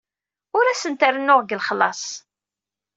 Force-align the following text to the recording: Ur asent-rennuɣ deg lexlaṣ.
Ur 0.57 0.65
asent-rennuɣ 0.67 1.39
deg 1.41 1.53
lexlaṣ. 1.59 2.03